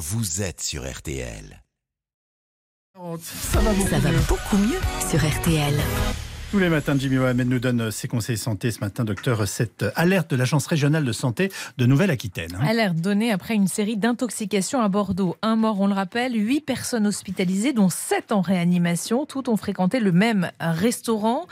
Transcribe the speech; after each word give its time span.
vous 0.00 0.40
êtes 0.40 0.62
sur 0.62 0.90
RTL. 0.90 1.62
Ça 3.26 3.60
va 3.60 3.74
beaucoup 3.74 4.18
beaucoup 4.26 4.56
mieux 4.56 4.80
sur 5.10 5.18
RTL. 5.18 5.78
Tous 6.50 6.58
les 6.58 6.68
matins, 6.68 6.96
Jimmy 6.98 7.18
Mohamed 7.18 7.48
nous 7.48 7.60
donne 7.60 7.92
ses 7.92 8.08
conseils 8.08 8.36
santé. 8.36 8.72
Ce 8.72 8.80
matin, 8.80 9.04
docteur, 9.04 9.46
cette 9.46 9.84
alerte 9.94 10.32
de 10.32 10.36
l'Agence 10.36 10.66
régionale 10.66 11.04
de 11.04 11.12
santé 11.12 11.52
de 11.78 11.86
Nouvelle-Aquitaine. 11.86 12.58
Alerte 12.60 12.96
donnée 12.96 13.30
après 13.30 13.54
une 13.54 13.68
série 13.68 13.96
d'intoxications 13.96 14.80
à 14.80 14.88
Bordeaux. 14.88 15.36
Un 15.42 15.54
mort, 15.54 15.80
on 15.80 15.86
le 15.86 15.92
rappelle, 15.92 16.34
huit 16.34 16.60
personnes 16.60 17.06
hospitalisées, 17.06 17.72
dont 17.72 17.88
sept 17.88 18.32
en 18.32 18.40
réanimation. 18.40 19.26
Toutes 19.26 19.48
ont 19.48 19.56
fréquenté 19.56 20.00
le 20.00 20.10
même 20.10 20.50
restaurant, 20.58 21.46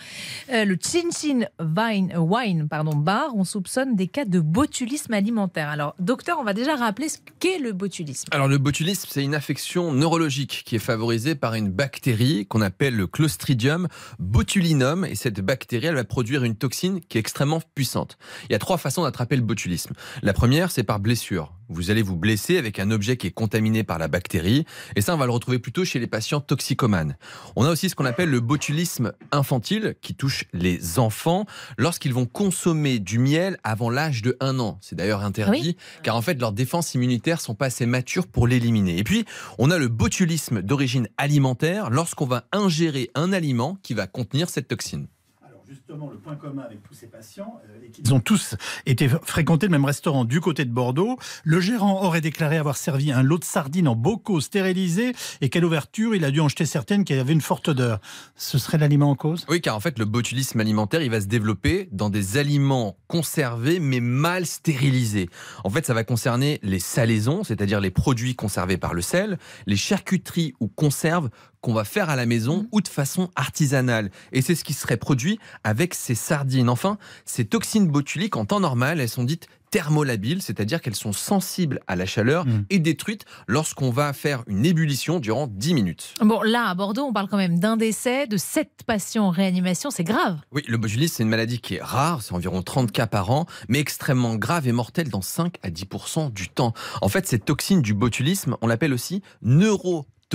euh, 0.52 0.64
le 0.64 0.76
Chin 0.82 1.10
Chin 1.12 1.46
Wine, 1.60 2.12
Wine 2.18 2.66
pardon, 2.68 2.96
Bar. 2.96 3.36
On 3.36 3.44
soupçonne 3.44 3.94
des 3.94 4.08
cas 4.08 4.24
de 4.24 4.40
botulisme 4.40 5.14
alimentaire. 5.14 5.68
Alors, 5.68 5.94
docteur, 6.00 6.38
on 6.40 6.44
va 6.44 6.54
déjà 6.54 6.74
rappeler 6.74 7.08
ce 7.08 7.18
qu'est 7.38 7.60
le 7.60 7.72
botulisme. 7.72 8.26
Alors 8.32 8.48
le 8.48 8.58
botulisme, 8.58 9.06
c'est 9.08 9.22
une 9.22 9.36
affection 9.36 9.92
neurologique 9.92 10.64
qui 10.66 10.74
est 10.74 10.80
favorisée 10.80 11.36
par 11.36 11.54
une 11.54 11.68
bactérie 11.68 12.46
qu'on 12.46 12.62
appelle 12.62 12.96
le 12.96 13.06
Clostridium 13.06 13.86
botulinum. 14.18 14.87
Et 15.04 15.14
cette 15.14 15.40
bactérie, 15.40 15.86
elle 15.86 15.94
va 15.94 16.04
produire 16.04 16.44
une 16.44 16.56
toxine 16.56 17.00
qui 17.00 17.18
est 17.18 17.20
extrêmement 17.20 17.60
puissante. 17.74 18.18
Il 18.48 18.52
y 18.52 18.54
a 18.54 18.58
trois 18.58 18.78
façons 18.78 19.02
d'attraper 19.02 19.36
le 19.36 19.42
botulisme. 19.42 19.92
La 20.22 20.32
première, 20.32 20.70
c'est 20.70 20.84
par 20.84 21.00
blessure. 21.00 21.52
Vous 21.68 21.90
allez 21.90 22.02
vous 22.02 22.16
blesser 22.16 22.56
avec 22.56 22.78
un 22.78 22.90
objet 22.90 23.16
qui 23.16 23.26
est 23.26 23.32
contaminé 23.32 23.84
par 23.84 23.98
la 23.98 24.08
bactérie. 24.08 24.64
Et 24.96 25.00
ça, 25.00 25.14
on 25.14 25.18
va 25.18 25.26
le 25.26 25.32
retrouver 25.32 25.58
plutôt 25.58 25.84
chez 25.84 25.98
les 25.98 26.06
patients 26.06 26.40
toxicomanes. 26.40 27.16
On 27.56 27.64
a 27.64 27.70
aussi 27.70 27.88
ce 27.90 27.94
qu'on 27.94 28.04
appelle 28.04 28.30
le 28.30 28.40
botulisme 28.40 29.12
infantile 29.32 29.94
qui 30.00 30.14
touche 30.14 30.44
les 30.52 30.98
enfants 30.98 31.44
lorsqu'ils 31.76 32.14
vont 32.14 32.26
consommer 32.26 32.98
du 32.98 33.18
miel 33.18 33.58
avant 33.64 33.90
l'âge 33.90 34.22
de 34.22 34.36
1 34.40 34.58
an. 34.58 34.78
C'est 34.80 34.96
d'ailleurs 34.96 35.24
interdit 35.24 35.76
car 36.02 36.16
en 36.16 36.22
fait 36.22 36.40
leurs 36.40 36.52
défenses 36.52 36.94
immunitaires 36.94 37.40
sont 37.40 37.54
pas 37.54 37.66
assez 37.66 37.86
matures 37.86 38.26
pour 38.26 38.46
l'éliminer. 38.46 38.98
Et 38.98 39.04
puis 39.04 39.24
on 39.58 39.70
a 39.70 39.78
le 39.78 39.88
botulisme 39.88 40.62
d'origine 40.62 41.08
alimentaire 41.16 41.90
lorsqu'on 41.90 42.26
va 42.26 42.44
ingérer 42.52 43.10
un 43.14 43.32
aliment 43.32 43.78
qui 43.82 43.94
va 43.94 44.06
contenir 44.06 44.48
cette 44.48 44.68
toxine. 44.68 45.06
Alors 45.46 45.62
justement, 45.88 46.10
le 46.10 46.18
point 46.18 46.36
commun 46.36 46.62
avec 46.62 46.82
tous 46.82 46.92
ces 46.92 47.06
patients, 47.06 47.62
euh, 47.70 47.86
est 47.86 47.88
qu'ils 47.88 48.12
ont 48.12 48.20
tous 48.20 48.56
été 48.84 49.08
fréquentés 49.08 49.66
le 49.66 49.70
même 49.70 49.86
restaurant 49.86 50.26
du 50.26 50.38
côté 50.40 50.66
de 50.66 50.70
Bordeaux. 50.70 51.16
Le 51.44 51.60
gérant 51.60 52.04
aurait 52.04 52.20
déclaré 52.20 52.58
avoir 52.58 52.76
servi 52.76 53.10
un 53.10 53.22
lot 53.22 53.38
de 53.38 53.44
sardines 53.44 53.88
en 53.88 53.96
bocaux 53.96 54.42
stérilisés 54.42 55.14
et 55.40 55.48
qu'à 55.48 55.60
l'ouverture, 55.60 56.14
il 56.14 56.26
a 56.26 56.30
dû 56.30 56.40
en 56.40 56.48
jeter 56.48 56.66
certaines 56.66 57.04
qui 57.04 57.14
avaient 57.14 57.32
une 57.32 57.40
forte 57.40 57.68
odeur. 57.68 58.00
Ce 58.36 58.58
serait 58.58 58.76
l'aliment 58.76 59.10
en 59.10 59.14
cause? 59.14 59.46
Oui, 59.48 59.62
car 59.62 59.76
en 59.76 59.80
fait, 59.80 59.98
le 59.98 60.04
botulisme 60.04 60.60
alimentaire, 60.60 61.00
il 61.00 61.10
va 61.10 61.22
se 61.22 61.26
développer 61.26 61.88
dans 61.90 62.10
des 62.10 62.36
aliments 62.36 62.98
conservés 63.06 63.80
mais 63.80 64.00
mal 64.00 64.44
stérilisés. 64.44 65.30
En 65.64 65.70
fait, 65.70 65.86
ça 65.86 65.94
va 65.94 66.04
concerner 66.04 66.58
les 66.62 66.80
salaisons, 66.80 67.44
c'est-à-dire 67.44 67.80
les 67.80 67.90
produits 67.90 68.34
conservés 68.34 68.76
par 68.76 68.92
le 68.92 69.00
sel, 69.00 69.38
les 69.66 69.76
charcuteries 69.76 70.52
ou 70.60 70.68
conserves 70.68 71.30
qu'on 71.60 71.72
va 71.72 71.84
faire 71.84 72.10
à 72.10 72.16
la 72.16 72.26
maison 72.26 72.68
ou 72.72 72.80
de 72.80 72.88
façon 72.88 73.30
artisanale. 73.34 74.10
Et 74.32 74.42
c'est 74.42 74.54
ce 74.54 74.64
qui 74.64 74.74
serait 74.74 74.96
produit 74.96 75.38
avec 75.64 75.77
ces 75.94 76.14
sardines. 76.14 76.68
Enfin, 76.68 76.98
ces 77.24 77.44
toxines 77.44 77.88
botuliques, 77.88 78.36
en 78.36 78.44
temps 78.44 78.60
normal, 78.60 79.00
elles 79.00 79.08
sont 79.08 79.24
dites 79.24 79.46
thermolabiles, 79.70 80.40
c'est-à-dire 80.40 80.80
qu'elles 80.80 80.94
sont 80.94 81.12
sensibles 81.12 81.80
à 81.86 81.94
la 81.94 82.06
chaleur 82.06 82.46
Mm. 82.46 82.64
et 82.70 82.78
détruites 82.78 83.26
lorsqu'on 83.46 83.90
va 83.90 84.14
faire 84.14 84.42
une 84.46 84.64
ébullition 84.64 85.20
durant 85.20 85.46
10 85.46 85.74
minutes. 85.74 86.14
Bon, 86.22 86.40
là, 86.42 86.68
à 86.68 86.74
Bordeaux, 86.74 87.02
on 87.04 87.12
parle 87.12 87.28
quand 87.28 87.36
même 87.36 87.58
d'un 87.60 87.76
décès, 87.76 88.26
de 88.26 88.38
sept 88.38 88.70
patients 88.86 89.26
en 89.26 89.30
réanimation. 89.30 89.90
C'est 89.90 90.04
grave. 90.04 90.38
Oui, 90.52 90.62
le 90.66 90.78
botulisme, 90.78 91.14
c'est 91.16 91.22
une 91.22 91.28
maladie 91.28 91.60
qui 91.60 91.74
est 91.74 91.82
rare, 91.82 92.22
c'est 92.22 92.32
environ 92.32 92.62
30 92.62 92.92
cas 92.92 93.06
par 93.06 93.30
an, 93.30 93.44
mais 93.68 93.78
extrêmement 93.78 94.36
grave 94.36 94.66
et 94.66 94.72
mortelle 94.72 95.10
dans 95.10 95.20
5 95.20 95.56
à 95.62 95.68
10 95.68 95.84
du 96.32 96.48
temps. 96.48 96.72
En 97.02 97.08
fait, 97.08 97.26
cette 97.26 97.44
toxine 97.44 97.82
du 97.82 97.92
botulisme, 97.92 98.56
on 98.62 98.66
l'appelle 98.66 98.94
aussi 98.94 99.22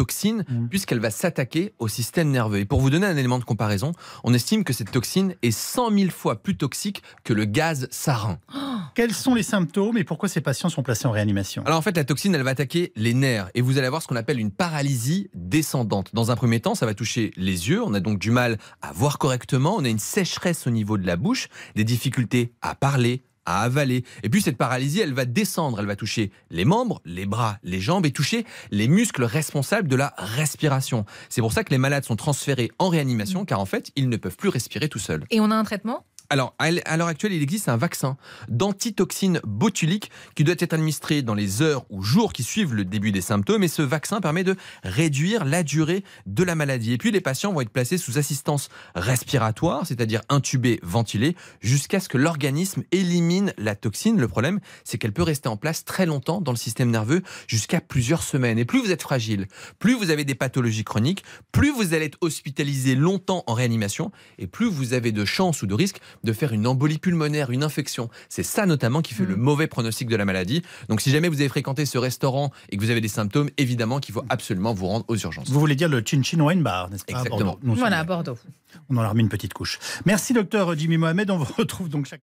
neurotoxine, 0.03 0.43
Mm. 0.49 0.67
puisqu'elle 0.69 0.99
va 0.99 1.11
s'attaquer 1.11 1.73
au 1.79 1.87
système 1.87 2.29
nerveux. 2.31 2.59
Et 2.59 2.65
pour 2.65 2.81
vous 2.81 2.89
donner 2.89 3.05
un 3.05 3.15
élément 3.17 3.39
de 3.39 3.43
comparaison, 3.43 3.91
on 4.23 4.33
estime 4.33 4.63
que 4.63 4.73
cette 4.73 4.91
toxine 4.91 5.35
est 5.41 5.51
100 5.51 5.91
000 5.97 6.09
fois 6.11 6.41
plus 6.41 6.57
toxique 6.57 7.03
que 7.23 7.33
le 7.33 7.45
gaz 7.45 7.87
sarin. 7.91 8.39
Quels 8.95 9.13
sont 9.13 9.33
les 9.35 9.43
symptômes 9.43 9.97
et 9.97 10.03
pourquoi 10.03 10.29
ces 10.29 10.41
patients 10.41 10.69
sont 10.69 10.83
placés 10.83 11.07
en 11.07 11.11
réanimation? 11.11 11.63
Alors 11.65 11.77
en 11.79 11.81
fait, 11.81 11.95
la 11.95 12.03
toxine, 12.03 12.35
elle 12.35 12.43
va 12.43 12.51
attaquer 12.51 12.91
les 12.95 13.13
nerfs 13.13 13.49
et 13.55 13.61
vous 13.61 13.77
allez 13.77 13.87
avoir 13.87 14.01
ce 14.01 14.07
qu'on 14.07 14.15
appelle 14.15 14.39
une 14.39 14.51
paralysie 14.51 15.29
descendante. 15.33 16.09
Dans 16.13 16.31
un 16.31 16.35
premier 16.35 16.59
temps, 16.59 16.75
ça 16.75 16.85
va 16.85 16.93
toucher 16.93 17.31
les 17.37 17.69
yeux. 17.69 17.81
On 17.83 17.93
a 17.93 17.99
donc 17.99 18.19
du 18.19 18.31
mal 18.31 18.57
à 18.81 18.91
voir 18.93 19.17
correctement. 19.17 19.75
On 19.77 19.85
a 19.85 19.89
une 19.89 19.99
sécheresse 19.99 20.67
au 20.67 20.69
niveau 20.69 20.97
de 20.97 21.05
la 21.07 21.15
bouche, 21.15 21.47
des 21.75 21.83
difficultés 21.83 22.53
à 22.61 22.75
parler 22.75 23.23
à 23.45 23.61
avaler. 23.61 24.03
Et 24.23 24.29
puis 24.29 24.41
cette 24.41 24.57
paralysie, 24.57 24.99
elle 24.99 25.13
va 25.13 25.25
descendre, 25.25 25.79
elle 25.79 25.85
va 25.85 25.95
toucher 25.95 26.31
les 26.49 26.65
membres, 26.65 27.01
les 27.05 27.25
bras, 27.25 27.57
les 27.63 27.79
jambes 27.79 28.05
et 28.05 28.11
toucher 28.11 28.45
les 28.71 28.87
muscles 28.87 29.23
responsables 29.23 29.87
de 29.87 29.95
la 29.95 30.13
respiration. 30.17 31.05
C'est 31.29 31.41
pour 31.41 31.53
ça 31.53 31.63
que 31.63 31.71
les 31.71 31.77
malades 31.77 32.05
sont 32.05 32.15
transférés 32.15 32.71
en 32.79 32.89
réanimation 32.89 33.45
car 33.45 33.59
en 33.59 33.65
fait, 33.65 33.91
ils 33.95 34.09
ne 34.09 34.17
peuvent 34.17 34.37
plus 34.37 34.49
respirer 34.49 34.89
tout 34.89 34.99
seuls. 34.99 35.25
Et 35.29 35.39
on 35.39 35.51
a 35.51 35.55
un 35.55 35.63
traitement? 35.63 36.05
Alors, 36.33 36.55
à 36.57 36.97
l'heure 36.97 37.09
actuelle, 37.09 37.33
il 37.33 37.43
existe 37.43 37.69
un 37.69 37.77
vaccin 37.77 38.17
d'antitoxine 38.49 39.39
botulique 39.43 40.09
qui 40.33 40.43
doit 40.43 40.55
être 40.57 40.73
administré 40.73 41.21
dans 41.21 41.35
les 41.35 41.61
heures 41.61 41.85
ou 41.91 42.01
jours 42.01 42.33
qui 42.33 42.41
suivent 42.41 42.73
le 42.73 42.85
début 42.85 43.11
des 43.11 43.21
symptômes. 43.21 43.61
Et 43.61 43.67
ce 43.67 43.83
vaccin 43.83 44.19
permet 44.19 44.43
de 44.43 44.55
réduire 44.83 45.45
la 45.45 45.61
durée 45.61 46.03
de 46.25 46.43
la 46.43 46.55
maladie. 46.55 46.93
Et 46.93 46.97
puis, 46.97 47.11
les 47.11 47.21
patients 47.21 47.53
vont 47.53 47.61
être 47.61 47.69
placés 47.69 47.99
sous 47.99 48.17
assistance 48.17 48.69
respiratoire, 48.95 49.85
c'est-à-dire 49.85 50.21
intubés, 50.27 50.79
ventilés, 50.81 51.35
jusqu'à 51.61 51.99
ce 51.99 52.09
que 52.09 52.17
l'organisme 52.17 52.81
élimine 52.91 53.53
la 53.59 53.75
toxine. 53.75 54.19
Le 54.19 54.27
problème, 54.27 54.59
c'est 54.83 54.97
qu'elle 54.97 55.13
peut 55.13 55.21
rester 55.21 55.49
en 55.49 55.57
place 55.57 55.85
très 55.85 56.07
longtemps 56.07 56.41
dans 56.41 56.51
le 56.51 56.57
système 56.57 56.89
nerveux, 56.89 57.21
jusqu'à 57.45 57.79
plusieurs 57.79 58.23
semaines. 58.23 58.57
Et 58.57 58.65
plus 58.65 58.81
vous 58.81 58.89
êtes 58.89 59.03
fragile, 59.03 59.45
plus 59.77 59.93
vous 59.93 60.09
avez 60.09 60.25
des 60.25 60.33
pathologies 60.33 60.83
chroniques, 60.83 61.23
plus 61.51 61.71
vous 61.71 61.93
allez 61.93 62.05
être 62.05 62.17
hospitalisé 62.21 62.95
longtemps 62.95 63.43
en 63.45 63.53
réanimation, 63.53 64.11
et 64.39 64.47
plus 64.47 64.67
vous 64.67 64.93
avez 64.93 65.11
de 65.11 65.25
chances 65.25 65.61
ou 65.61 65.67
de 65.67 65.75
risques 65.75 65.99
de 66.23 66.33
faire 66.33 66.53
une 66.53 66.67
embolie 66.67 66.97
pulmonaire, 66.99 67.51
une 67.51 67.63
infection. 67.63 68.09
C'est 68.29 68.43
ça 68.43 68.65
notamment 68.65 69.01
qui 69.01 69.13
fait 69.13 69.25
le 69.25 69.35
mauvais 69.35 69.67
pronostic 69.67 70.07
de 70.09 70.15
la 70.15 70.25
maladie. 70.25 70.61
Donc 70.89 71.01
si 71.01 71.09
jamais 71.11 71.29
vous 71.29 71.39
avez 71.39 71.49
fréquenté 71.49 71.85
ce 71.85 71.97
restaurant 71.97 72.51
et 72.69 72.77
que 72.77 72.81
vous 72.81 72.89
avez 72.89 73.01
des 73.01 73.07
symptômes, 73.07 73.49
évidemment 73.57 73.99
qu'il 73.99 74.13
faut 74.13 74.23
absolument 74.29 74.73
vous 74.73 74.87
rendre 74.87 75.05
aux 75.07 75.17
urgences. 75.17 75.49
Vous 75.49 75.59
voulez 75.59 75.75
dire 75.75 75.89
le 75.89 76.01
Chin 76.05 76.21
Chin 76.23 76.39
Wine 76.39 76.63
Bar, 76.63 76.89
n'est-ce 76.89 77.05
pas 77.05 77.13
à 77.13 77.17
Exactement. 77.19 77.45
Bordeaux 77.45 77.59
Nous 77.63 77.73
sommes 77.73 77.79
Voilà, 77.79 77.99
à. 77.99 78.03
Bordeaux. 78.03 78.37
On 78.89 78.97
en 78.97 79.01
a 79.01 79.07
remis 79.09 79.21
une 79.21 79.29
petite 79.29 79.53
couche. 79.53 79.79
Merci 80.05 80.33
docteur 80.33 80.77
Jimmy 80.77 80.97
Mohamed. 80.97 81.29
On 81.31 81.37
vous 81.37 81.53
retrouve 81.57 81.89
donc 81.89 82.05
chaque 82.07 82.21